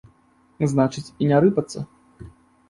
Значыць, 0.71 1.03
і 1.21 1.29
не 1.33 1.37
рыпацца? 1.45 1.79